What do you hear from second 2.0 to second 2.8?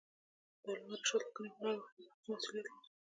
ځکه چې مسئولیت لري.